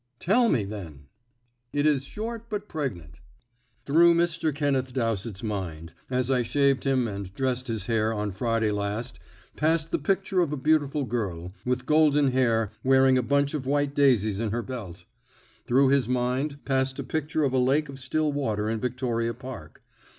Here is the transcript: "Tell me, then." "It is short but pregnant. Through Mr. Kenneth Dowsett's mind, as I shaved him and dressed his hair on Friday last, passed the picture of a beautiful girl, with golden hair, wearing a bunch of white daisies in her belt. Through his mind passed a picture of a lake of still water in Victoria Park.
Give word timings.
"Tell 0.17 0.49
me, 0.49 0.63
then." 0.63 1.05
"It 1.73 1.85
is 1.85 2.05
short 2.05 2.49
but 2.49 2.67
pregnant. 2.67 3.19
Through 3.85 4.15
Mr. 4.15 4.51
Kenneth 4.51 4.93
Dowsett's 4.93 5.43
mind, 5.43 5.93
as 6.09 6.31
I 6.31 6.41
shaved 6.41 6.85
him 6.85 7.07
and 7.07 7.31
dressed 7.35 7.67
his 7.67 7.85
hair 7.85 8.11
on 8.11 8.31
Friday 8.31 8.71
last, 8.71 9.19
passed 9.55 9.91
the 9.91 9.99
picture 9.99 10.41
of 10.41 10.51
a 10.51 10.57
beautiful 10.57 11.03
girl, 11.05 11.53
with 11.65 11.85
golden 11.85 12.31
hair, 12.31 12.71
wearing 12.83 13.15
a 13.19 13.21
bunch 13.21 13.53
of 13.53 13.67
white 13.67 13.93
daisies 13.93 14.39
in 14.39 14.49
her 14.49 14.63
belt. 14.63 15.05
Through 15.67 15.89
his 15.89 16.09
mind 16.09 16.65
passed 16.65 16.97
a 16.97 17.03
picture 17.03 17.43
of 17.43 17.53
a 17.53 17.59
lake 17.59 17.87
of 17.87 17.99
still 17.99 18.33
water 18.33 18.71
in 18.71 18.79
Victoria 18.79 19.35
Park. 19.35 19.83